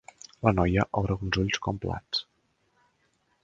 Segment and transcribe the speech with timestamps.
[0.45, 2.25] La noia obre uns ulls com plats.